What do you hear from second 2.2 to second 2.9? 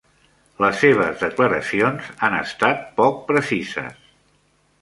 han estat